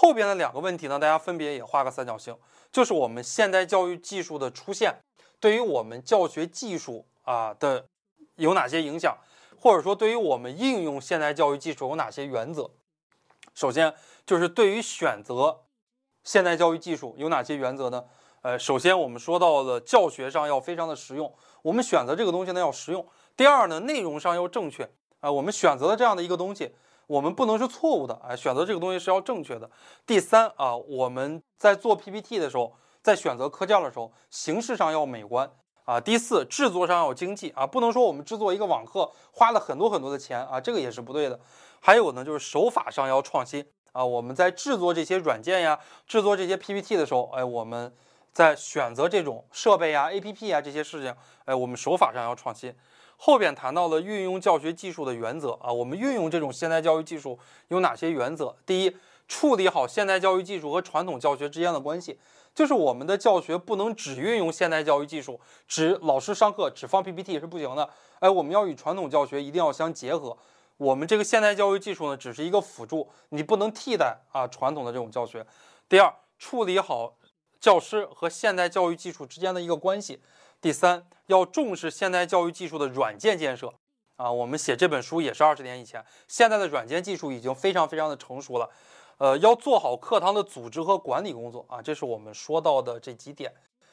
[0.00, 2.34] 后边的两个问题呢，大家分别也画个三角形，
[2.72, 4.94] 就是我们现代教育技术的出现
[5.38, 7.84] 对于我们教学技术啊的
[8.36, 9.14] 有哪些影响，
[9.60, 12.70] 或者说对于我们应用现代教育技术有哪些原则。
[13.54, 13.94] 首先
[14.24, 15.64] 就是对于选择
[16.24, 18.02] 现代教育技术有哪些原则呢？
[18.40, 21.30] 呃，首先我们说到了教学上要非常的实用，
[21.60, 23.06] 我们选择这个东西呢要实用。
[23.36, 24.88] 第二呢，内容上要正确
[25.20, 26.74] 啊，我们选择了这样的一个东西，
[27.10, 29.68] 我们不能是错误的，哎，选择这个东西是要正确的。
[30.06, 35.50] 第三啊，我们在做 PPT 的时候，在选择课件的时候，形式上要美观
[35.84, 36.00] 啊。
[36.00, 41.40] 第四，制作上要经济啊，不能说我们制作一个网课花了很多很多的钱啊，这个也是不对的。
[41.80, 47.92] 还有呢，就是手法上要创新啊，我们在制作这些软件呀，制作这些 PPT 的时候，哎，我们。
[48.32, 52.74] 在选择这种设备啊、APP 啊这些事情，哎，我们手法上要创新。
[53.16, 58.56] 后边谈到了运用教学技术的原则啊，我们运用这种现代教育技术有哪些原则？
[58.64, 58.96] 第一，
[59.28, 62.18] 处理好现代教育技术和传统教学之间的关系，
[62.54, 67.90] 就是我们的教学不能只运用现代教育技术，只老师上课只放 PPT 是不行的。
[68.20, 70.34] 哎，我们要与传统教学一定要相结合。
[70.78, 75.44] 我们这个现代教育技术呢，只是一个辅助，你不能替代啊传统的这种教学。
[75.90, 77.16] 第二，处理好。
[77.60, 80.20] 教师和现代教育技术之间的一个关系。
[80.60, 83.72] 第三，要重视现代教育技术的软件建设。
[84.16, 88.68] 啊，我们写这本书也是二十年以前，现在的软件技术已经非常非常的成熟了。
[89.18, 93.52] 呃，要做好课堂的组织和管理工作啊，这是我们说到的这几点。